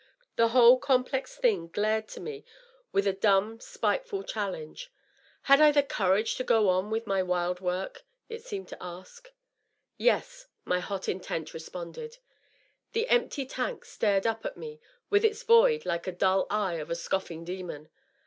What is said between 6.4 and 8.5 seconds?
go on with my wild work? it